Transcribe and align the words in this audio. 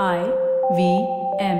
I 0.00 0.20
V 0.76 0.82
M. 1.38 1.58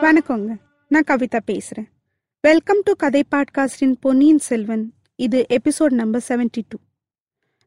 வணக்கங்க. 0.00 0.56
நான் 0.88 1.04
கவிதா 1.06 1.38
பேசுறேன். 1.46 1.88
வெல்கம் 2.40 2.80
டு 2.82 2.92
கதை 2.92 3.24
பாட்காஸ்டின் 3.30 3.94
பொன்னியின் 4.00 4.38
செல்வன். 4.38 4.92
இது 5.16 5.46
எபிசோட் 5.48 5.90
நம்பர் 5.90 6.24
72 6.28 6.62
டூ 6.68 6.78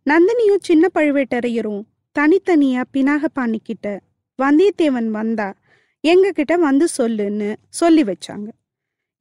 நந்தினியும் 0.05 0.59
சின்ன 0.59 0.87
பழுவேட்டரையரும் 0.93 1.83
தனித்தனியா 2.19 2.83
பினாக 2.93 3.25
பாணிக்கிட்ட 3.35 3.99
வந்தியத்தேவன் 4.37 5.07
வந்தா 5.07 5.53
எங்க 6.01 6.31
கிட்ட 6.31 6.57
வந்து 6.57 6.87
சொல்லுன்னு 6.97 7.55
சொல்லி 7.69 8.03
வச்சாங்க. 8.03 8.47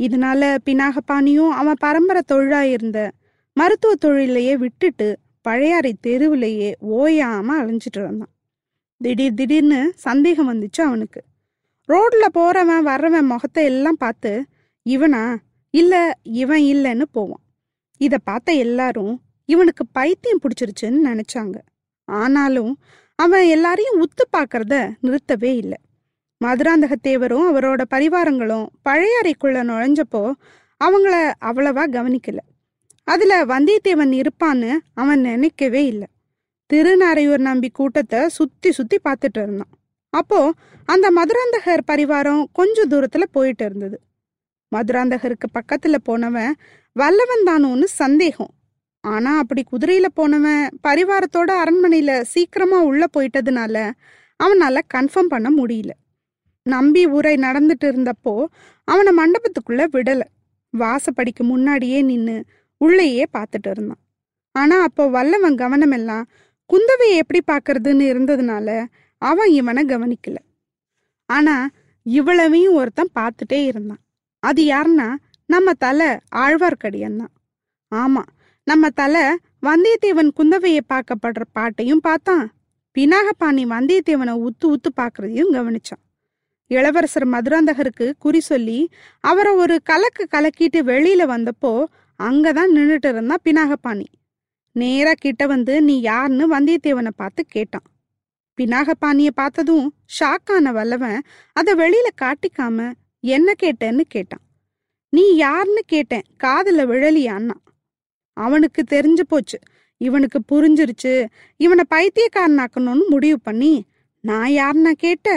இதனால 0.00 0.59
பினாகபாணியும் 0.64 1.48
அவன் 1.48 1.80
பரம்பரை 1.80 2.22
தொழிலா 2.32 2.61
இருந்த 2.61 3.11
மருத்துவ 3.57 3.94
தொழிலையே 3.94 4.57
விட்டுட்டு 4.57 5.18
பழையாறை 5.40 5.93
தெருவிலேயே 6.07 6.71
ஓயாம 6.90 7.49
அலைஞ்சிட்டு 7.61 8.00
இருந்தான். 8.00 8.32
திடீர் 9.00 9.35
திடீர்னு 9.35 9.93
சந்தேகம் 9.96 10.49
வந்துச்சு 10.49 10.80
அவனுக்கு. 10.80 11.21
ரோட்ல 11.89 12.25
போறவன் 12.35 12.86
வர்றவன் 12.86 13.26
முகத்தை 13.26 13.64
எல்லாம் 13.64 13.99
பார்த்து 13.99 14.46
இவனா? 14.86 15.36
இல்ல 15.75 16.18
இவன் 16.22 16.61
இல்லைன்னு 16.61 17.02
போவான். 17.13 17.43
இத 18.00 18.18
பார்த்த 18.18 18.52
எல்லாரும் 18.52 19.14
இவனுக்கு 19.49 19.86
பைத்தியம் 19.93 20.40
பிடிச்சிருச்சுன்னு 20.43 21.00
நினைச்சாங்க. 21.04 21.57
ஆனாலும் 22.08 22.72
அவன் 23.18 23.44
எல்லாரையும் 23.46 24.00
உத்து 24.00 24.24
பார்க்கறத 24.36 24.74
நிறுத்தவே 25.02 25.50
இல்லை. 25.54 25.79
மதுராந்தகத்தேவரும் 26.42 27.46
அவரோட 27.50 27.82
பரிவாரங்களும் 27.94 28.66
பழைய 28.82 29.20
அறைக்குள்ள 29.22 29.58
நுழைஞ்சப்போ 29.70 30.22
அவங்கள 30.84 31.14
அவ்வளவா 31.40 31.84
கவனிக்கல. 31.96 32.38
அதுல 33.05 33.44
வந்தியத்தேவன் 33.44 34.12
இருப்பான்னு 34.20 34.72
அவன் 34.94 35.20
நினைக்கவே 35.20 35.86
இல்லை. 35.86 36.08
திருநாரையூர் 36.70 37.38
நம்பி 37.38 37.68
கூட்டத்தை 37.70 38.28
சுத்தி 38.28 38.72
சுத்தி 38.72 38.98
பார்த்துட்டு 39.04 39.42
இருந்தான். 39.42 39.72
அப்போ 40.10 40.52
அந்த 40.84 41.06
மதுராந்தகர் 41.10 41.82
பரிவாரம் 41.92 42.44
கொஞ்சம் 42.52 42.90
தூரத்துல 42.90 43.22
போயிட்டு 43.32 43.64
இருந்தது. 43.64 44.00
மதுராந்தகருக்கு 44.72 45.46
பக்கத்துல 45.58 45.96
போனவன் 46.04 46.54
வல்லவன் 46.96 47.46
தானோன்னு 47.46 47.84
சந்தேகம். 47.84 48.52
ஆனா 49.04 49.38
அப்படி 49.38 49.62
குதிரையில 49.72 50.04
போனவன் 50.14 50.68
பரிவாரத்தோட 50.88 51.50
அரண்மனையில 51.62 52.20
சீக்கிரமா 52.22 52.80
உள்ள 52.82 53.04
போயிட்டதுனால 53.16 53.90
அவனால 54.40 54.78
கன்ஃபார்ம் 54.94 55.32
பண்ண 55.34 55.48
முடியல. 55.50 55.92
நம்பி 56.66 57.02
ஊரை 57.06 57.34
நடந்துட்டு 57.36 57.86
இருந்தப்போ 57.92 58.34
அவனை 58.88 59.12
மண்டபத்துக்குள்ள 59.20 59.82
விடல. 59.94 60.22
வாசப்படிக்கு 60.74 61.42
முன்னாடியே 61.42 62.02
நின்னு 62.02 62.36
உள்ளேயே 62.80 63.24
பார்த்துட்டு 63.36 63.70
இருந்தான். 63.70 64.00
ஆனா 64.55 64.77
அப்போ 64.83 65.02
வல்லவன் 65.08 65.56
கவனமெல்லாம் 65.62 66.24
குந்தவையை 66.70 67.16
எப்படி 67.22 67.40
பார்க்கறதுன்னு 67.50 68.05
இருந்ததுனால 68.12 68.68
அவன் 69.22 69.50
இவனை 69.50 69.83
கவனிக்கல. 69.84 70.38
ஆனா 71.28 71.56
இவ்வளவையும் 72.06 72.74
ஒருத்தன் 72.74 73.16
பார்த்துட்டே 73.18 73.60
இருந்தான். 73.64 74.02
அது 74.42 74.62
யாருன்னா 74.64 75.08
நம்ம 75.46 75.72
தலை 75.84 76.08
ஆழ்வார்க்கடியான் 76.34 77.20
தான். 77.22 77.34
ஆமா 77.92 78.22
நம்ம 78.66 78.90
தலை 78.90 79.22
வந்தியத்தேவன் 79.66 80.30
குந்தவையை 80.38 80.83
பார்க்கப்படுற 80.92 81.42
பாட்டையும் 81.52 82.05
பார்த்தான். 82.08 82.44
பினாகபாணி 82.96 83.62
வந்தியத்தேவனை 83.74 84.34
உத்து 84.46 84.66
உத்து 84.74 84.90
பார்க்கறதையும் 85.00 85.52
கவனிச்சான். 85.56 86.02
இளவரசர் 86.76 87.26
மதுராந்தகருக்கு 87.28 88.06
குறி 88.18 88.40
சொல்லி 88.40 88.78
அவரை 89.20 89.52
ஒரு 89.54 89.76
கலக்கு 89.82 90.24
கலக்கிட்டு 90.30 90.78
வெளியில 90.90 91.22
வந்தப்போ 91.32 91.72
அங்கதான் 92.18 92.72
நின்றுட்டு 92.74 93.08
இருந்தான் 93.08 93.44
பினாகபாணி. 93.44 94.06
நேரா 94.76 95.12
கிட்ட 95.14 95.42
வந்து 95.46 95.74
நீ 95.82 95.94
யாருன்னு 96.00 96.44
வந்தியத்தேவனை 96.54 97.12
பார்த்து 97.16 97.42
கேட்டான். 97.48 97.86
பினாகபாணிய 98.58 99.30
பார்த்ததும் 99.34 99.86
ஷாக்கான 100.16 100.72
வல்லவன் 100.72 101.20
அதை 101.56 101.72
வெளியில 101.74 102.08
காட்டிக்காம 102.22 102.92
என்ன 103.24 103.52
கேட்டேன்னு 103.62 104.05
கேட்டான். 104.08 104.44
நீ 105.12 105.24
யாருன்னு 105.36 105.82
கேட்டேன் 105.86 106.27
காதுல 106.44 106.82
விழலியான்னா. 106.92 107.56
அவனுக்கு 108.36 108.82
தெரிஞ்சு 108.90 109.24
போச்சு 109.28 109.58
இவனுக்கு 110.00 110.38
புரிஞ்சிருச்சு 110.52 111.14
இவனை 111.61 111.84
பைத்தியக்காரனாக்கணும்னு 111.94 113.05
முடிவு 113.08 113.38
பண்ணி 113.40 113.74
நான் 114.24 114.50
யாருன்னா 114.50 114.92
கேட்ட 115.05 115.28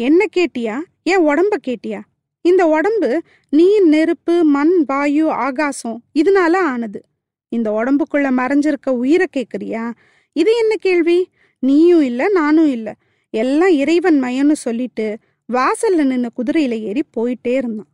என்ன 0.00 0.24
கேட்டியா? 0.36 0.82
என் 1.02 1.26
உடம்ப 1.26 1.56
கேட்டியா? 1.66 2.00
இந்த 2.40 2.66
உடம்பு 2.66 3.22
நீர் 3.50 3.86
நெருப்பு 3.88 4.44
மண் 4.44 4.84
வாயு 4.86 5.30
ஆகாசம் 5.30 6.02
இதனால 6.14 6.56
ஆனது. 6.56 7.00
இந்த 7.48 7.70
உடம்புக்குள்ள 7.70 8.28
மறைஞ்சிருக்க 8.36 8.90
உயிரை 8.90 9.26
கேக்குறியா? 9.36 9.92
இது 10.32 10.56
என்ன 10.56 10.74
கேள்வி? 10.78 11.28
நீயும் 11.58 12.02
இல்ல 12.02 12.28
நானும் 12.28 12.68
இல்ல. 12.68 12.94
எல்லாம் 13.30 13.70
இறைவன் 13.70 14.22
மயம்னு 14.22 14.52
சொல்லிட்டு 14.52 15.18
வாசல்ல 15.52 15.96
நின்ன 15.96 16.28
குதிரையில 16.36 16.80
ஏறி 16.80 17.02
போயிட்டே 17.16 17.54
இருந்தான். 17.54 17.88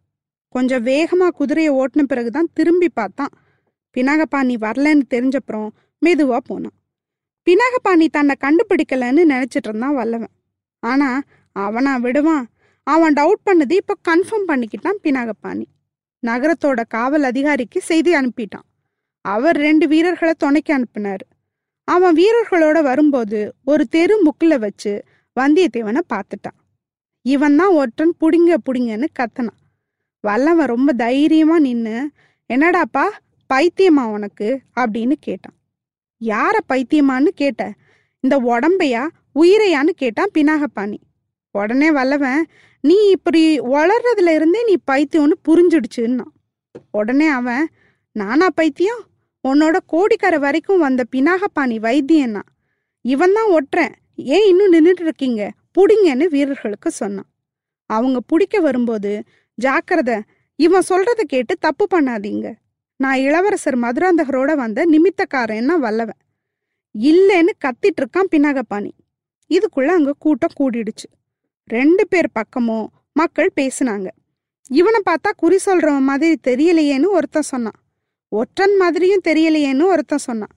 கொஞ்சம் 0.49 0.87
வேகமா 0.87 1.29
குதிரையை 1.29 1.73
ஓட்டின 1.75 2.03
பிறகுதான் 2.03 2.49
திரும்பி 2.53 2.89
பார்த்தான். 2.89 3.33
பினாகபாணி 3.97 4.57
வரலன்னு 4.61 5.03
தெரிஞ்சப்புறம் 5.15 5.69
மெதுவா 6.07 6.37
போனான். 6.37 6.77
பினாகபாணி 7.47 8.07
தன்னை 8.07 8.35
கண்டுபிடிக்கலன்னு 8.41 9.23
நினைச்சிட்டு 9.29 9.69
இருந்தான் 9.69 9.95
வல்லவன். 9.95 10.35
ஆனா 10.81 11.23
அவனா 11.57 11.97
விடுவான். 11.97 12.47
அவன் 12.87 13.13
டவுட் 13.13 13.45
பண்ணது 13.47 13.75
இப்போ 13.81 13.95
கன்ஃபார்ம் 14.09 14.49
பண்ணிக்கிட்டான் 14.49 14.99
பினாகபாணி 15.03 15.67
நகரத்தோட 16.23 16.81
காவல் 16.89 17.23
அதிகாரிக்கு 17.23 17.81
செய்தி 17.81 18.13
அனுப்பிட்டான். 18.15 18.67
அவர் 19.25 19.57
ரெண்டு 19.57 19.89
வீரர்களை 19.89 20.35
துணைக்கு 20.39 20.73
அனுப்பினார். 20.75 21.25
அவன் 21.89 22.17
வீரர்களோட 22.17 22.83
வரும்போது 22.83 23.41
ஒரு 23.65 23.85
தெரு 23.87 24.15
முக்கில் 24.23 24.59
வச்சு 24.59 24.93
வந்தியத்தேவனை 25.41 26.01
பார்த்துட்டான். 26.13 26.59
இவன் 27.27 27.57
தான் 27.57 27.73
ஒற்றன் 27.73 28.15
புடிங்க 28.21 28.55
புடிங்கன்னு 28.67 29.09
கத்தனான். 29.19 29.61
வல்லவன் 30.21 30.67
ரொம்ப 30.67 30.91
தைரியமா 30.93 31.59
நின்று 31.59 31.97
என்னடாப்பா 32.51 33.07
பைத்தியமா 33.55 34.05
உனக்கு? 34.17 34.49
அப்படின்னு 34.81 35.17
கேட்டான். 35.21 35.57
யார 36.21 36.57
பைத்தியமான்னு 36.69 37.31
கேட்ட? 37.35 37.63
இந்த 38.25 38.37
உடம்பையா 38.53 39.03
உயிரையான்னு 39.35 39.93
கேட்டான் 40.03 40.35
பினாகபாணி 40.35 40.99
உடனே 41.55 41.89
வல்லவன் 41.93 42.41
நீ 42.85 42.97
இப்படி 43.11 43.43
வளர்றதுல 43.75 44.33
இருந்தே 44.35 44.61
நீ 44.65 44.75
பைத்தியம்னு 44.91 45.37
புரிஞ்சிடுச்சுன்னா? 45.49 46.27
உடனே 46.91 47.27
அவன் 47.29 47.65
நானா 48.17 48.49
பைத்தியம்? 48.55 49.03
உன்னோட 49.45 49.77
கோடிக்கரை 49.87 50.39
வரைக்கும் 50.39 50.79
வந்த 50.79 51.05
பினாகபாணி 51.17 51.77
வைத்தியன்னா? 51.87 52.43
இவன் 53.05 53.33
தான் 53.33 53.51
ஒட்டுறேன் 53.51 53.95
ஏன் 54.35 54.47
இன்னும் 54.49 54.73
நின்றுட்டு 54.73 55.05
இருக்கீங்க 55.07 55.43
புடிங்கன்னு 55.79 56.27
வீரர்களுக்கு 56.29 56.91
சொன்னான். 56.91 57.29
அவங்க 57.91 58.19
பிடிக்க 58.27 58.61
வரும்போது 58.61 59.13
ஜாக்கிரத 59.59 60.13
இவன் 60.59 60.89
சொல்றத 60.89 61.21
கேட்டு 61.27 61.55
தப்பு 61.59 61.85
பண்ணாதீங்க. 61.95 62.47
நான் 63.01 63.19
இளவரசர் 63.19 63.79
மதுராந்தகரோட 63.79 64.51
வந்த 64.55 64.87
நிமித்தக்காரன்னா 64.93 65.77
வல்லவன். 65.79 66.21
இல்லைன்னு 66.95 67.53
கத்திட்டு 67.65 68.01
இருக்கான் 68.03 68.33
பினாகபாணி 68.35 68.93
இதுக்குள்ள 69.51 69.91
அங்க 69.99 70.13
கூட்டம் 70.19 70.59
கூடிடுச்சு. 70.61 71.09
ரெண்டு 71.65 72.09
பேர் 72.09 72.33
பக்கமும் 72.33 72.91
மக்கள் 73.13 73.51
பேசுனாங்க. 73.57 74.07
இவனை 74.69 75.01
பார்த்தா 75.11 75.31
குறி 75.37 75.59
சொல்றவன் 75.67 76.01
மாதிரி 76.01 76.39
தெரியலையேன்னு 76.47 77.07
ஒருத்தன் 77.07 77.43
சொன்னான். 77.43 77.81
ஒற்றன் 78.29 78.77
மாதிரியும் 78.77 79.21
தெரியலையேன்னு 79.25 79.85
ஒருத்தன் 79.85 80.19
சொன்னான். 80.19 80.55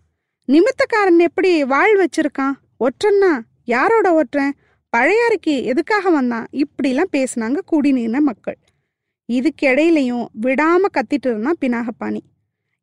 நிமித்தக்காரன் 0.48 1.18
எப்படி 1.18 1.64
வாழ் 1.66 2.00
வச்சிருக்கான்? 2.00 2.52
ஒற்றன்னா 2.80 3.40
யாரோட 3.64 4.14
ஒற்றன்? 4.14 4.56
பழையாறைக்கு 4.98 5.64
எதுக்காக 5.64 6.10
வந்தான்? 6.10 6.48
இப்படிலாம் 6.52 7.12
பேசுனாங்க 7.12 7.58
கூடி 7.66 7.92
நின்ன 7.92 8.20
மக்கள் 8.20 8.58
இதுக்கிடையிலையும் 9.34 10.26
விடாம 10.42 10.86
கத்திட்டு 10.94 11.28
இருந்தான் 11.28 11.58
பினாகபாணி. 11.62 12.20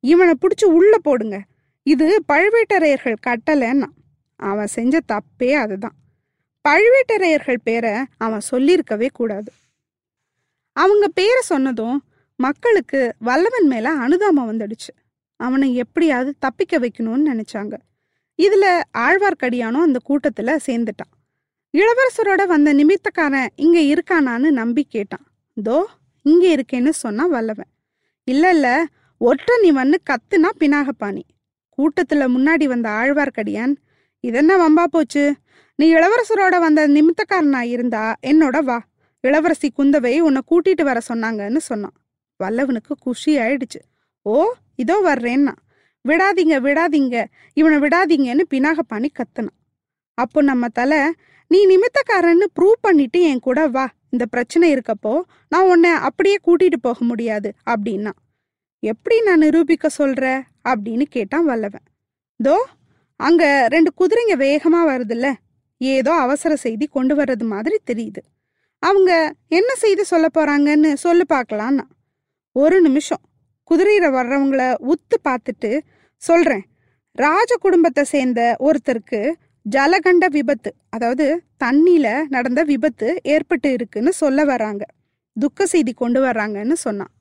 இவனை 0.00 0.34
பிடிச்சி 0.40 0.64
உள்ள 0.64 0.98
போடுங்க. 0.98 1.42
இது 1.82 2.22
பழுவேட்டரையர்கள் 2.32 3.16
கட்டலைன்னா 3.26 3.86
அவன் 4.36 4.66
செஞ்ச 4.66 5.00
தப்பே 5.12 5.52
அதுதான். 5.52 5.94
பழுவேட்டரையர்கள் 6.68 7.64
பேரை 7.64 7.94
அவன் 8.16 8.40
சொல்லியிருக்கவே 8.50 9.08
கூடாது. 9.12 9.52
அவங்க 10.72 11.08
பேரை 11.08 11.42
சொன்னதும் 11.42 12.04
மக்களுக்கு 12.36 13.14
வல்லவன் 13.18 13.66
மேல 13.66 13.90
அனுதாபம் 13.90 14.50
வந்துடுச்சு. 14.52 14.92
அவனை 15.36 15.74
எப்படியாவது 15.74 16.34
தப்பிக்க 16.38 16.78
வைக்கணும்னு 16.78 17.28
நினைச்சாங்க. 17.32 17.74
இதுல 18.38 18.82
ஆழ்வார்க்கடியானும் 18.98 19.86
அந்த 19.86 19.98
கூட்டத்துல 20.08 20.56
சேர்ந்துட்டான். 20.66 21.12
இளவரசரோட 21.74 22.46
வந்த 22.46 22.74
நிமித்தக்காரன் 22.74 23.48
இங்க 23.56 23.78
இருக்கானான்னு 23.80 24.50
நம்பி 24.50 24.84
கேட்டான். 24.84 25.26
தோ 25.68 25.84
இங்க 26.22 26.44
இருக்கேன்னு 26.46 26.88
சொன்னா 26.88 27.26
வல்லவன். 27.26 27.70
இல்ல 28.24 28.50
இல்ல 28.50 28.86
ஒற்ற 29.20 29.60
நீ 29.62 29.70
வந்து 29.70 30.00
கத்துனா 30.10 30.50
பினாகபாணி 30.58 31.24
கூட்டத்துல 31.78 32.26
முன்னாடி 32.36 32.64
வந்த 32.64 32.88
ஆழ்வார்க்கடியான் 32.90 33.74
இதென்ன 34.20 34.52
வம்பா 34.56 34.84
போச்சு? 34.84 35.34
நீ 35.76 35.94
இளவரசரோட 35.94 36.58
வந்த 36.58 36.88
நிமித்தக்காரனா 36.88 37.60
இருந்தா 37.60 38.14
என்னோட 38.26 38.64
வா. 38.64 38.78
இளவரசி 39.20 39.72
குந்தவை 39.78 40.18
உன்னை 40.18 40.40
கூட்டிட்டு 40.50 40.82
வர 40.82 41.00
சொன்னாங்கன்னு 41.08 41.56
சொன்னான். 41.56 41.96
வல்லவனுக்கு 42.44 42.92
குஷி 42.98 43.38
ஆயிடுச்சு 43.38 43.80
ஓ 44.22 44.52
இதோ 44.76 44.96
வர்றேன்னா. 45.04 45.54
விடாதீங்க 46.08 46.56
விடாதீங்க. 46.66 47.24
இவனை 47.54 47.78
விடாதீங்கன்னு 47.78 48.40
பினாகபாணி 48.50 49.08
கத்துனான். 49.18 49.56
அப்போ 50.14 50.42
நம்ம 50.42 50.68
தலை 50.68 50.98
நீ 51.48 51.58
நிமித்தக்காரன்னு 51.66 52.46
ப்ரூவ் 52.60 52.80
பண்ணிட்டு 52.80 53.22
என் 53.22 53.40
கூட 53.40 53.66
வா. 53.66 53.90
இந்த 54.10 54.26
பிரச்சனை 54.26 54.74
இருக்கப்போ 54.74 55.20
நான் 55.48 55.68
உன்னை 55.68 55.90
அப்படியே 55.90 56.36
கூட்டிட்டு 56.46 56.76
போக 56.80 57.04
முடியாது 57.04 57.54
அப்படின்னா. 57.70 58.12
எப்படி 58.80 59.22
நான் 59.22 59.38
நிரூபிக்க 59.38 59.88
சொல்ற? 59.98 60.42
அப்படின்னு 60.68 61.02
கேட்டான் 61.02 61.44
வல்லவன். 61.44 61.86
தோ 62.44 62.56
அங்க 63.16 63.68
ரெண்டு 63.68 63.90
குதிரைங்க 63.98 64.34
வேகமா 64.44 64.80
வருதுல்ல. 64.90 65.32
ஏதோ 65.80 66.12
அவசர 66.14 66.52
செய்தி 66.56 66.86
கொண்டு 66.86 67.14
வர்றது 67.16 67.44
மாதிரி 67.44 67.76
தெரியுது. 67.90 68.20
அவங்க 68.82 69.10
என்ன 69.48 69.70
செய்தி 69.74 70.02
சொல்ல 70.02 70.26
போறாங்கன்னு 70.38 70.90
சொல்லு 70.94 71.24
பார்க்கலான்னா 71.32 71.84
ஒரு 72.52 72.80
நிமிஷம் 72.80 73.22
குதிரையில 73.70 74.06
வர்றவங்கள 74.16 74.62
உத்து 74.92 75.16
பார்த்துட்டு 75.28 75.70
சொல்றேன். 76.22 76.64
ராஜ 77.12 77.50
குடும்பத்தை 77.60 78.04
சேர்ந்த 78.04 78.56
ஒருத்தருக்கு 78.58 79.20
ஜலகண்ட 79.66 80.24
விபத்து 80.28 80.70
அதாவது 80.88 81.26
தண்ணியில 81.64 82.06
நடந்த 82.28 82.62
விபத்து 82.62 83.08
ஏற்பட்டு 83.22 83.72
இருக்குன்னு 83.72 84.12
சொல்ல 84.12 84.44
வர்றாங்க. 84.44 84.82
துக்க 85.36 85.66
செய்தி 85.66 85.92
கொண்டு 85.92 86.20
வர்றாங்கன்னு 86.20 86.72
சொன்னான். 86.72 87.12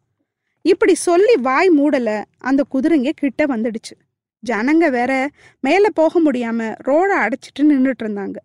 இப்படி 0.61 0.95
சொல்லி 0.95 1.35
வாய் 1.41 1.69
மூடல 1.77 2.09
அந்த 2.37 2.63
குதிரைங்க 2.73 3.11
கிட்ட 3.15 3.45
வந்துடுச்சு. 3.45 3.95
ஜனங்க 4.43 4.89
வேற 4.89 5.29
மேல 5.59 5.89
போக 5.89 6.21
முடியாம 6.21 6.59
ரோட 6.87 7.09
அடைச்சிட்டு 7.23 7.61
நின்றுட்டு 7.61 8.03
இருந்தாங்க. 8.03 8.37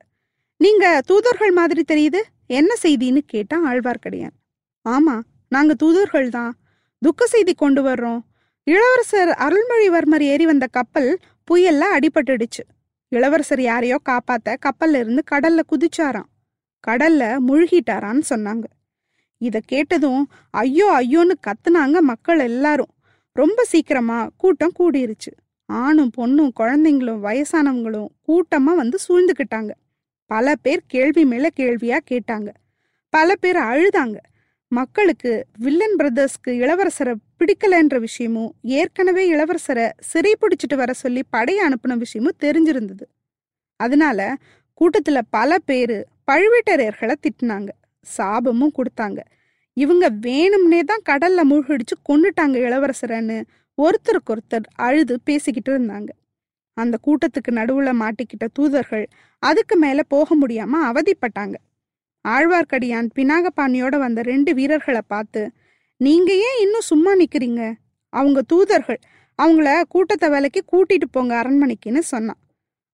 நீங்க 0.56 1.00
தூதர்கள் 1.06 1.50
மாதிரி 1.50 1.82
தெரியுது? 1.92 2.20
என்ன 2.46 2.74
செய்தின்னு 2.82 3.20
கேட்டான் 3.26 3.66
ஆழ்வார்க்கடியான். 3.66 4.36
ஆமா 4.84 5.20
நாங்க 5.48 5.74
தூதர்கள் 5.74 6.28
தான். 6.28 6.52
துக்க 7.02 7.26
செய்தி 7.26 7.54
கொண்டு 7.54 7.82
வர்றோம். 7.82 8.20
இளவரசர் 8.66 9.28
அருள்மொழிவர்மர் 9.28 10.20
ஏறி 10.20 10.46
வந்த 10.46 10.66
கப்பல் 10.66 11.10
புயல்ல 11.48 11.84
அடிபட்டுடுச்சு. 11.96 12.62
இளவரசர் 13.12 13.60
யாரையோ 13.60 13.98
காப்பாத்த 14.08 14.56
கப்பல்ல 14.66 14.98
இருந்து 14.98 15.22
கடல்ல 15.30 15.60
குதிச்சாராம். 15.72 16.28
கடல்ல 16.86 17.22
முழுகிட்டாரான்னு 17.48 18.24
சொன்னாங்க. 18.30 18.64
இத 19.40 19.60
கேட்டதும் 19.66 20.22
ஐயோ 20.50 20.86
ஐயோன்னு 20.98 21.34
கத்துனாங்க 21.46 21.98
மக்கள் 22.00 22.38
எல்லாரும். 22.38 22.92
ரொம்ப 23.32 23.64
சீக்கிரமா 23.64 24.18
கூட்டம் 24.36 24.76
கூடிருச்சு. 24.78 25.32
ஆணும் 25.68 26.10
பொண்ணும் 26.16 26.50
குழந்தைங்களும் 26.60 27.22
வயசானவங்களும் 27.26 28.08
கூட்டமா 28.28 28.74
வந்து 28.80 28.98
சூழ்ந்துக்கிட்டாங்க 29.08 29.70
பல 30.30 30.54
பேர் 30.62 30.82
கேள்வி 30.86 31.24
மேல 31.24 31.48
கேள்வியா 31.56 31.98
கேட்டாங்க. 32.10 32.48
பல 33.08 33.34
பேர் 33.34 33.56
அழுதாங்க. 33.56 34.16
மக்களுக்கு 34.72 35.46
வில்லன் 35.58 35.96
பிரதர்ஸ்க்கு 35.98 36.50
இளவரசரை 36.50 37.14
பிடிக்கலன்ற 37.38 37.98
விஷயமும் 37.98 38.54
ஏற்கனவே 38.62 39.22
இளவரசரை 39.34 39.86
சிறை 40.00 40.34
பிடிச்சிட்டு 40.40 40.76
வர 40.76 40.92
சொல்லி 40.92 41.22
படைய 41.32 41.58
அனுப்பின 41.68 41.96
விஷயமும் 41.96 42.40
தெரிஞ்சிருந்தது. 42.40 43.04
அதனால 43.76 44.36
கூட்டத்துல 44.80 45.20
பல 45.30 45.58
பேரு 45.58 46.06
பழுவேட்டரையர்களை 46.26 47.14
திட்டினாங்க. 47.22 47.68
சாபமும் 48.16 48.76
கொடுத்தாங்க. 48.78 49.18
இவங்க 49.72 50.10
வேணும்னே 50.10 50.80
தான் 50.80 51.06
கடல்ல 51.08 51.40
மூழ்கடிச்சு 51.50 51.96
கொன்னுட்டாங்க 52.08 52.56
இளவரசரன்னு 52.66 53.42
ஒருத்தருக்கு 53.78 54.32
ஒருத்தர் 54.34 54.66
அழுது 54.76 55.14
பேசிக்கிட்டு 55.24 55.70
இருந்தாங்க 55.72 56.10
அந்த 56.76 56.96
கூட்டத்துக்கு 57.06 57.50
நடுவுல 57.50 57.90
மாட்டிக்கிட்ட 58.02 58.46
தூதர்கள் 58.52 59.06
அதுக்கு 59.42 59.76
மேல 59.76 60.00
போக 60.08 60.36
முடியாம 60.36 60.80
அவதிப்பட்டாங்க. 60.90 61.56
ஆழ்வார்க்கடியான் 62.24 63.08
பினாகபாணியோட 63.14 63.94
வந்த 63.98 64.22
ரெண்டு 64.22 64.50
வீரர்களை 64.54 65.02
பார்த்து 65.06 65.42
நீங்க 66.00 66.30
ஏன் 66.48 66.58
இன்னும் 66.60 66.88
சும்மா 66.90 67.12
நிக்கிறீங்க? 67.16 67.62
அவங்க 68.12 68.40
தூதர்கள் 68.42 69.00
அவங்கள 69.38 69.68
கூட்டத்தை 69.88 70.28
வேலைக்கு 70.28 70.60
கூட்டிட்டு 70.72 71.06
போங்க 71.10 71.32
அரண்மனைக்குன்னு 71.42 72.02
சொன்னான். 72.12 72.40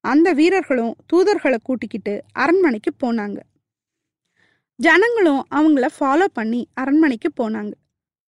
அந்த 0.05 0.29
வீரர்களும் 0.33 0.95
தூதர்களை 1.13 1.59
கூட்டிக்கிட்டு 1.63 2.15
அரண்மனைக்கு 2.33 2.91
போனாங்க. 3.05 3.39
ஜனங்களும் 4.79 5.43
அவங்கள 5.51 5.87
ஃபாலோ 5.99 6.27
பண்ணி 6.33 6.61
அரண்மனைக்கு 6.75 7.29
போனாங்க. 7.41 7.73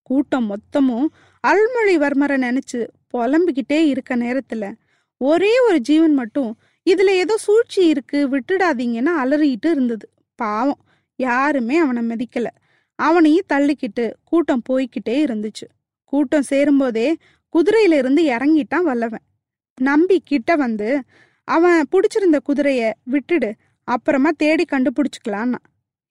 கூட்டம் 0.09 0.47
மொத்தமும் 0.51 1.07
அருள்மொழிவர்மரை 1.47 2.37
நினைச்சு 2.37 2.87
புலம்பிக்கிட்டே 3.13 3.79
இருக்க 3.85 4.15
நேரத்துல 4.17 4.73
ஒரே 5.17 5.59
ஒரு 5.59 5.79
ஜீவன் 5.79 6.13
மட்டும் 6.13 6.57
இதுல 6.85 7.07
ஏதோ 7.23 7.37
சூழ்ச்சி 7.37 7.87
இருக்கு 7.87 8.19
விட்டுடாதீங்கன்னு 8.29 9.13
அலறிட்டு 9.23 9.69
இருந்தது. 9.71 10.09
பாவம். 10.35 10.81
யாருமே 11.15 11.77
அவனை 11.77 12.01
மிதிக்கல. 12.07 12.47
அவனையும் 12.95 13.49
தள்ளிக்கிட்டு 13.53 14.13
கூட்டம் 14.23 14.61
போய்க்கிட்டே 14.69 15.17
இருந்துச்சு. 15.25 15.65
கூட்டம் 16.03 16.43
சேரும்போதே 16.49 17.13
குதிரையில 17.53 17.93
இருந்து 17.93 18.23
இறங்கிட்டான் 18.23 18.83
வல்லவன். 18.83 19.25
நம்பி 19.81 20.21
கிட்ட 20.25 20.55
வந்து 20.55 21.03
அவன் 21.47 21.87
பிடிச்சிருந்த 21.91 22.37
குதிரைய 22.49 22.91
விட்டுடு 23.11 23.53
அப்புறமா 23.87 24.29
தேடி 24.37 24.65
கண்டுபிடிச்சுக்கலான்னா 24.71 25.59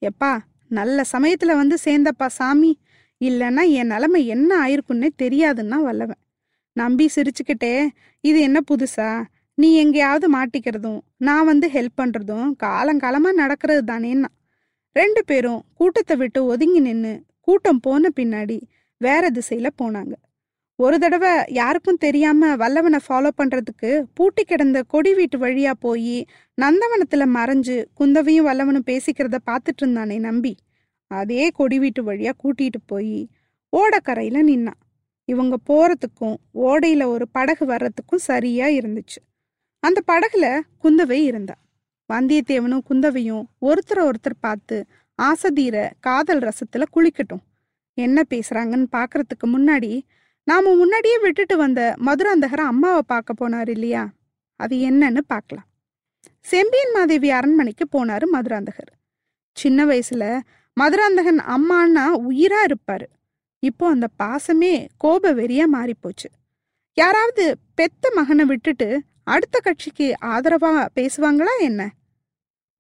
எப்பா 0.02 0.38
நல்ல 0.69 1.02
சமயத்துல 1.12 1.56
வந்து 1.56 1.76
சேர்ந்தப்பா 1.84 2.26
சாமி. 2.26 2.78
இல்லைன்னா 3.21 3.63
என் 3.71 3.87
நிலமை 3.87 4.27
என்ன 4.27 4.51
ஆயிருக்குன்னே 4.65 5.09
தெரியாதுன்னா 5.23 5.79
வல்லவன். 5.83 6.21
நம்பி 6.73 7.09
சிரிச்சுக்கிட்டே 7.15 7.89
இது 8.21 8.41
என்ன 8.41 8.61
புதுசா? 8.71 9.25
நீ 9.55 9.75
எங்கேயாவது 9.75 10.27
மாட்டிக்கிறதும் 10.35 10.99
நான் 11.17 11.45
வந்து 11.45 11.67
ஹெல்ப் 11.69 11.99
பண்ணுறதும் 12.01 12.49
காலங்காலமாக 12.65 13.41
நடக்கிறது 13.43 13.83
தானேன்னா? 13.93 14.31
ரெண்டு 14.93 15.25
பேரும் 15.25 15.65
கூட்டத்தை 15.75 16.17
விட்டு 16.17 16.45
ஒதுங்கி 16.45 16.81
நின்று 16.81 17.23
கூட்டம் 17.41 17.81
போன 17.81 18.11
பின்னாடி 18.17 18.59
வேற 19.01 19.31
திசையில் 19.31 19.79
போனாங்க. 19.83 20.12
ஒரு 20.79 20.99
தடவை 20.99 21.31
யாருக்கும் 21.49 21.97
தெரியாம 21.97 22.57
வல்லவனை 22.57 22.99
ஃபாலோ 23.09 23.31
பண்றதுக்கு 23.41 23.91
பூட்டி 24.15 24.45
கிடந்த 24.45 24.83
கொடி 24.83 25.15
வீட்டு 25.15 25.39
வழியா 25.39 25.73
போய் 25.79 26.27
நந்தவனத்துல 26.59 27.27
மறைஞ்சு 27.37 27.85
குந்தவையும் 27.95 28.47
வல்லவனும் 28.47 28.89
பேசிக்கிறத 28.91 29.39
பார்த்துட்டு 29.51 29.83
இருந்தானே 29.83 30.19
நம்பி. 30.19 30.53
அதே 31.11 31.50
கொடி 31.50 31.79
வீட்டு 31.79 32.03
வழியா 32.03 32.32
கூட்டிட்டு 32.43 32.81
போய் 32.87 33.29
ஓடக்கரையில 33.73 34.38
நின்னான் 34.50 34.81
இவங்க 35.29 35.56
போறதுக்கும் 35.69 36.37
ஓடையில 36.55 37.05
ஒரு 37.05 37.29
படகு 37.29 37.64
வர்றதுக்கும் 37.67 38.25
சரியா 38.29 38.67
இருந்துச்சு. 38.67 39.20
அந்த 39.82 40.00
படகுல 40.06 40.47
குந்தவை 40.82 41.19
இருந்தா. 41.23 41.55
வந்தியத்தேவனும் 42.11 42.85
குந்தவையும் 42.88 43.44
ஒருத்தர 43.61 43.99
ஒருத்தர் 44.08 44.41
பார்த்து 44.41 44.76
ஆசதீர 45.19 45.76
காதல் 46.00 46.38
ரசத்துல 46.38 46.85
குளிக்கட்டும். 46.94 47.44
என்ன 47.99 48.23
பேசுறாங்கன்னு 48.31 48.88
பாக்குறதுக்கு 48.97 49.47
முன்னாடி 49.47 49.93
நாம 50.44 50.75
முன்னாடியே 50.75 51.19
விட்டுட்டு 51.19 51.56
வந்த 51.56 51.81
மதுராந்தகர் 52.05 52.64
அம்மாவை 52.64 53.02
பார்க்க 53.07 53.35
போனார் 53.40 53.69
இல்லையா? 53.69 54.02
அது 54.61 54.76
என்னன்னு 54.90 55.23
பார்க்கலாம் 55.26 55.69
செம்பியன் 56.45 56.92
மாதேவி 56.92 57.31
அரண்மனைக்கு 57.31 57.85
போனாரு 57.95 58.26
மதுராந்தகர். 58.33 58.92
சின்ன 59.57 59.85
வயசுல 59.85 60.25
மதுராந்தகன் 60.80 61.38
அம்மான்னா 61.38 62.04
உயிரா 62.28 62.61
இருப்பாரு. 62.66 63.06
இப்போ 63.59 63.88
அந்த 63.88 64.06
பாசமே 64.23 64.87
கோப 64.97 65.35
வெறியா 65.35 65.64
மாறிப்போச்சு. 65.73 66.28
யாராவது 66.95 67.59
பெத்த 67.75 68.11
மகனை 68.14 68.45
விட்டுட்டு 68.45 69.02
அடுத்த 69.25 69.59
கட்சிக்கு 69.59 70.14
ஆதரவா 70.25 70.73
பேசுவாங்களா 70.95 71.54
என்ன? 71.61 71.90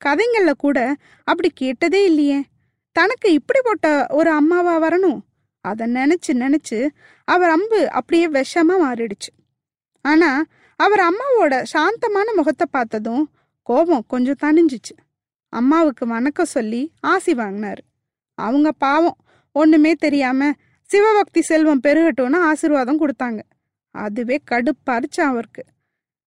கதைங்கள்ல 0.04 0.52
கூட 0.56 0.78
அப்படி 1.24 1.50
கேட்டதே 1.54 2.04
இல்லையே. 2.04 2.42
தனக்கு 2.92 3.32
இப்படிப்பட்ட 3.32 4.06
ஒரு 4.10 4.30
அம்மாவா 4.30 4.74
வரணும்? 4.82 5.20
அதை 5.60 5.92
நினைச்சு 5.94 6.32
நினைச்சு 6.32 6.88
அவர் 7.24 7.48
அம்பு 7.48 7.90
அப்படியே 7.90 8.28
விஷமா 8.28 8.76
மாறிடுச்சு. 8.84 9.32
ஆனா 10.04 10.44
அவர் 10.80 11.00
அம்மாவோட 11.00 11.62
சாந்தமான 11.62 12.28
முகத்தை 12.34 12.66
பார்த்ததும் 12.70 13.24
கோபம் 13.62 14.04
கொஞ்சம் 14.06 14.40
தணிஞ்சிச்சு. 14.42 14.94
அம்மாவுக்கு 15.48 16.06
வணக்கம் 16.06 16.46
சொல்லி 16.46 16.92
ஆசி 17.00 17.32
வாங்கினாரு. 17.34 17.82
அவங்க 18.34 18.72
பாவம் 18.72 19.16
ஒண்ணுமே 19.52 19.92
தெரியாம 19.92 20.50
சிவபக்தி 20.82 21.40
செல்வம் 21.40 21.80
பெருகட்டும்னு 21.82 22.36
ஆசீர்வாதம் 22.36 23.00
கொடுத்தாங்க. 23.00 23.40
அதுவே 23.90 24.38
கடுப்பரிச்சு 24.50 25.20
அவருக்கு. 25.20 25.64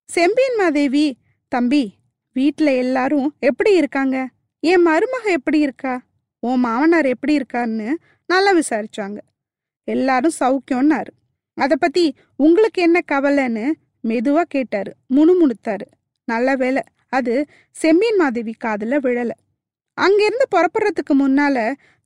செம்பியன் 0.04 0.56
மாதேவி 0.56 1.18
தம்பி 1.48 1.94
வீட்ல 2.32 2.74
எல்லாரும் 2.74 3.34
எப்படி 3.38 3.76
இருக்காங்க? 3.76 4.28
என் 4.60 4.86
மருமக 4.86 5.24
எப்படி 5.24 5.58
இருக்கா? 5.58 6.02
உன் 6.38 6.58
மாமனார் 6.58 7.06
எப்படி 7.06 7.36
இருக்காருன்னு 7.36 7.94
நல்லா 8.26 8.54
விசாரிச்சாங்க. 8.54 9.18
எல்லாரும் 9.84 10.32
சௌக்கியம்னாரு. 10.40 11.12
அதை 11.54 11.76
பத்தி 11.80 12.14
உங்களுக்கு 12.36 12.82
என்ன 12.82 13.00
கவலைன்னு 13.12 13.72
மெதுவா 14.04 14.42
கேட்டாரு 14.42 14.94
முணுமுணுத்தாரு. 15.14 15.86
நல்ல 16.24 16.56
வேலை 16.56 16.82
அது 17.12 17.34
செம்மீன் 17.82 18.18
மாதேவி 18.18 18.54
காதுல 18.64 18.96
விழல. 19.06 19.30
அங்கிருந்து 19.98 20.46
புறப்படுறதுக்கு 20.54 21.14
முன்னால 21.22 21.56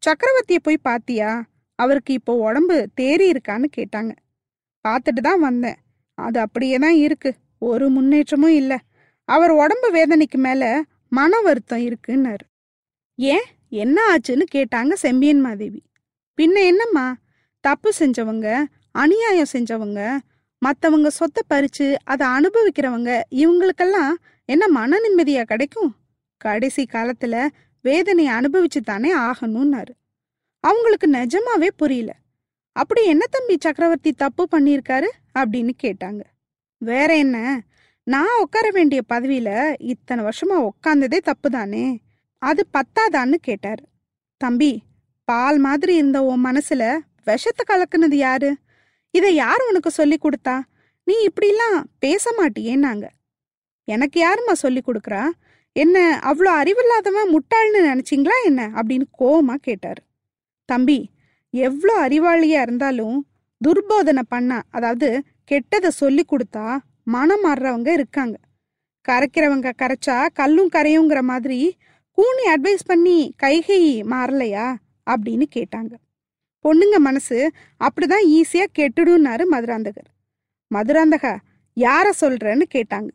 சக்கரவர்த்திய 0.03 0.59
போய் 0.63 0.79
பாத்தியா? 0.83 1.31
அவருக்கு 1.79 2.13
இப்போ 2.13 2.33
உடம்பு 2.35 2.89
தேறி 3.01 3.27
இருக்கான்னு 3.33 3.69
கேட்டாங்க. 3.77 4.13
பார்த்துட்டு 4.85 5.21
தான் 5.21 5.41
வந்தேன். 5.41 5.79
அது 6.19 6.41
அப்படியே 6.41 6.77
தான் 6.79 6.97
இருக்கு. 6.97 7.31
ஒரு 7.59 7.89
முன்னேற்றமும் 7.89 8.55
இல்லை. 8.55 8.79
அவர் 9.29 9.51
உடம்பு 9.51 9.89
வேதனைக்கு 9.91 10.39
மேல 10.39 10.83
மன 11.09 11.41
வருத்தம் 11.41 11.85
இருக்குன்னாரு. 11.89 12.45
ஏன்? 13.19 13.47
என்ன 13.69 13.99
ஆச்சுன்னு 14.13 14.45
கேட்டாங்க 14.55 14.93
செம்பியன் 14.93 15.41
மாதேவி. 15.41 15.81
பின்ன 16.39 16.57
என்னம்மா? 16.65 17.07
தப்பு 17.61 17.91
செஞ்சவங்க 17.99 18.49
அநியாயம் 18.93 19.53
செஞ்சவங்க 19.53 20.01
மத்தவங்க 20.63 21.09
சொத்தை 21.11 21.43
பறிச்சு 21.53 21.95
அதை 22.05 22.27
அனுபவிக்கிறவங்க 22.27 23.11
இவங்களுக்கெல்லாம் 23.31 24.13
என்ன 24.47 24.69
மன 24.69 24.99
நிம்மதியா 24.99 25.43
கிடைக்கும்? 25.43 25.97
கடைசி 26.37 26.87
காலத்துல 26.93 27.49
வேதனையை 27.83 28.35
அனுபவிச்சு 28.35 28.81
தானே 28.85 29.17
ஆகணும்னாரு. 29.17 29.91
அவங்களுக்கு 30.61 31.11
நிஜமாவே 31.11 31.69
புரியல. 31.77 32.15
அப்படி 32.73 33.05
என்ன 33.05 33.27
தம்பி 33.31 33.57
சக்கரவர்த்தி 33.61 34.13
தப்பு 34.13 34.49
பண்ணியிருக்காரு? 34.51 35.07
அப்படின்னு 35.39 35.71
கேட்டாங்க. 35.83 36.21
வேற 36.79 37.17
என்ன? 37.17 37.63
நான் 38.03 38.41
உட்கார 38.41 38.71
வேண்டிய 38.71 39.01
பதவியில 39.09 39.75
இத்தனை 39.79 40.25
வருஷமா 40.25 40.69
உட்காந்ததே 40.69 41.19
தப்பு 41.19 41.51
தானே? 41.51 42.01
அது 42.39 42.67
பத்தாதான்னு 42.73 43.35
கேட்டாரு. 43.35 43.85
தம்பி 44.37 44.83
பால் 45.25 45.59
மாதிரி 45.59 45.95
இருந்த 45.95 46.23
உன் 46.23 46.45
மனசுல 46.45 46.99
விஷத்தை 47.25 47.77
கலக்குனது 47.77 48.15
யாரு? 48.15 48.57
இதை 49.11 49.35
யார் 49.35 49.61
உனக்கு 49.69 49.91
சொல்லி 49.91 50.19
கொடுத்தா? 50.19 50.61
நீ 51.05 51.15
இப்படிலாம் 51.27 51.83
பேச 51.99 52.31
மாட்டியேன்னாங்க. 52.39 53.09
எனக்கு 53.85 54.19
யாரும்மா 54.25 54.53
சொல்லி 54.53 54.83
கொடுக்குறா? 54.87 55.31
என்ன 55.73 56.21
அவ்வளோ 56.25 56.51
அறிவில்லாதவன் 56.61 57.33
முட்டாள்னு 57.35 57.81
நினைச்சிங்களா 57.91 58.37
என்ன? 58.45 58.71
அப்படின்னு 58.75 59.07
கோவமா 59.19 59.55
கேட்டாரு. 59.55 60.03
தம்பி 60.65 61.11
எவ்வளோ 61.51 62.09
அறிவாளியா 62.09 62.61
இருந்தாலும் 62.61 63.27
துர்போதனை 63.61 64.23
பண்ணா 64.29 64.63
அதாவது 64.71 65.23
கெட்டதை 65.51 65.89
சொல்லி 65.89 66.25
கொடுத்தா 66.29 66.79
மனம் 67.03 67.45
மாறுறவங்க 67.45 67.89
இருக்காங்க. 67.93 68.37
கரைக்கிறவங்க 69.09 69.71
கரைச்சா 69.83 70.27
கல்லும் 70.33 70.71
கரையுங்கிற 70.75 71.21
மாதிரி 71.23 71.77
கூனி 72.19 72.45
அட்வைஸ் 72.55 72.85
பண்ணி 72.87 73.35
கைகை 73.43 73.83
மாறலையா? 74.13 74.67
அப்படின்னு 75.11 75.47
கேட்டாங்க. 75.55 75.93
பொண்ணுங்க 76.65 76.99
மனசு 76.99 77.53
அப்படிதான் 77.81 78.25
ஈஸியா 78.29 78.67
கெட்டுடும்னாரு 78.79 79.45
மதுராந்தகர். 79.51 80.09
மதுராந்தகா 80.71 81.37
யாரை 81.75 82.13
சொல்றேன்னு 82.21 82.63
கேட்டாங்க. 82.75 83.09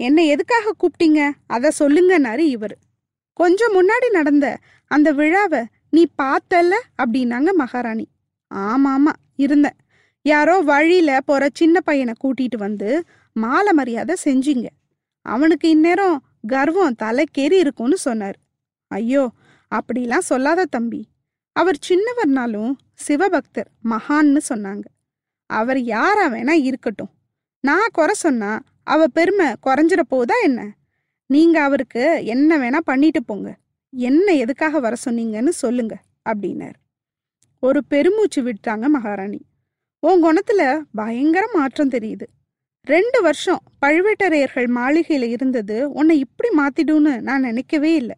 என்ன 0.00 0.24
எதுக்காக 0.24 0.72
கூப்பிட்டீங்க? 0.80 1.20
அத 1.46 1.72
சொல்லுங்கன்னாரு 1.78 2.44
இவர். 2.56 2.76
கொஞ்சம் 3.32 3.74
முன்னாடி 3.74 4.10
நடந்த 4.10 4.46
அந்த 4.86 5.12
விழாவை 5.12 5.62
நீ 5.90 6.02
பார்த்தல்ல? 6.22 6.74
அப்படின்னாங்க 7.02 7.52
மகாராணி. 7.52 8.06
ஆமாமா 8.54 9.12
இருந்தேன். 9.36 9.76
யாரோ 10.24 10.60
வழியில 10.60 11.20
போற 11.20 11.48
சின்ன 11.54 11.80
பையனை 11.80 12.14
கூட்டிட்டு 12.22 12.56
வந்து 12.56 12.88
மாலை 13.36 13.72
மரியாதை 13.72 14.14
செஞ்சீங்க. 14.24 14.66
அவனுக்கு 15.26 15.68
இந்நேரம் 15.68 16.16
கர்வம் 16.46 16.96
தலைக்கேறி 17.02 17.56
இருக்கும்னு 17.58 17.96
சொன்னார். 17.96 18.38
ஐயோ 18.90 19.24
அப்படிலாம் 19.72 20.28
சொல்லாத 20.30 20.64
தம்பி. 20.64 21.02
அவர் 21.52 21.78
சின்னவர்னாலும் 21.88 22.72
சிவபக்தர் 23.06 23.70
மகான்னு 23.84 24.40
சொன்னாங்க. 24.48 24.86
அவர் 25.50 25.80
யாரா 25.80 26.24
வேணா 26.28 26.54
இருக்கட்டும். 26.62 27.12
நான் 27.64 27.92
குறை 27.92 28.14
சொன்னா 28.14 28.50
அவ 28.88 29.06
பெருமை 29.06 29.46
குறைஞ்சிட 29.66 30.02
போதா 30.08 30.34
என்ன? 30.42 30.60
நீங்க 31.26 31.56
அவருக்கு 31.62 32.04
என்ன 32.24 32.58
வேணா 32.58 32.76
பண்ணிட்டு 32.76 33.20
போங்க. 33.24 33.48
என்ன 33.90 34.32
எதுக்காக 34.32 34.80
வர 34.80 34.96
சொன்னீங்கன்னு 35.04 35.48
சொல்லுங்க 35.48 35.94
அப்படின்னார். 36.28 36.78
ஒரு 37.60 37.80
பெருமூச்சு 37.84 38.40
விட்டாங்க 38.42 38.86
மகாராணி. 38.88 39.40
உன் 39.98 40.20
குணத்துல 40.24 40.82
பயங்கர 40.92 41.44
மாற்றம் 41.54 41.88
தெரியுது. 41.88 42.26
ரெண்டு 42.82 43.22
வருஷம் 43.22 43.62
பழுவேட்டரையர்கள் 43.86 44.68
மாளிகையில 44.74 45.22
இருந்தது 45.28 45.90
உன்னை 45.90 46.18
இப்படி 46.18 46.50
மாத்திடும்னு 46.56 47.20
நான் 47.20 47.40
நினைக்கவே 47.40 47.94
இல்லை. 47.94 48.16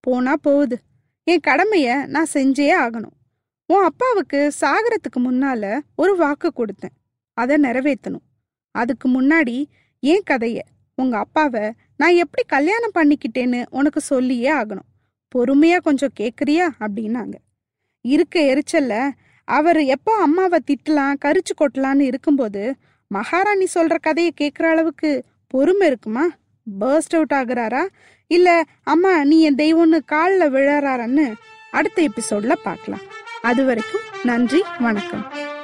போனா 0.00 0.34
போகுது. 0.36 0.78
என் 1.24 1.44
கடமைய 1.46 2.06
நான் 2.06 2.34
செஞ்சே 2.34 2.70
ஆகணும். 2.84 3.16
உன் 3.66 3.84
அப்பாவுக்கு 3.84 4.52
சாகரத்துக்கு 4.60 5.20
முன்னால 5.20 5.80
ஒரு 5.96 6.16
வாக்கு 6.16 6.52
கொடுத்தேன். 6.54 6.96
அதை 7.34 7.56
நிறைவேற்றணும் 7.56 8.26
அதுக்கு 8.70 9.08
முன்னாடி 9.08 9.64
என் 10.00 10.22
கதைய? 10.30 10.58
உங்க 10.94 11.18
அப்பாவை 11.18 11.72
நான் 11.96 12.14
எப்படி 12.14 12.46
கல்யாணம் 12.46 12.90
பண்ணிக்கிட்டேன்னு 12.94 13.64
உனக்கு 13.70 14.00
சொல்லியே 14.00 14.52
ஆகணும். 14.52 14.86
பொறுமையா 15.34 15.76
கொஞ்சம் 15.76 16.12
கேக்குறியா? 16.20 16.68
அப்படின்னாங்க. 16.80 17.34
இருக்க 18.00 18.40
எரிச்சல்ல. 18.40 19.10
அவர் 19.44 19.80
எப்போ 19.80 20.16
அம்மாவை 20.16 20.58
திட்டலாம் 20.66 21.14
கரிச்சு 21.24 21.52
கொட்டலான்னு 21.60 22.00
இருக்கும்போது 22.00 22.74
மகாராணி 23.08 23.66
சொல்ற 23.74 23.96
கதையை 24.00 24.32
கேட்குற 24.40 24.62
அளவுக்கு 24.62 25.24
பொறுமை 25.46 25.86
இருக்குமா? 25.86 26.26
பர்ஸ்ட் 26.80 27.14
அவுட் 27.14 27.34
ஆகுறாரா? 27.34 27.86
இல்ல 28.26 28.64
அம்மா 28.82 29.24
நீ 29.24 29.40
என் 29.40 29.54
தெய்வம்னு 29.54 30.00
காலில் 30.04 30.52
விழறாரான்னு 30.52 31.32
அடுத்த 31.70 32.02
எபிசோட்ல 32.02 32.54
பார்க்கலாம். 32.62 33.00
அது 33.42 33.64
வரைக்கும் 33.64 34.00
நன்றி 34.22 34.62
வணக்கம். 34.80 35.56